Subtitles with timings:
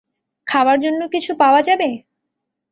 [0.47, 1.89] খাওয়ার জন্য কিছু পাওয়া যাবে?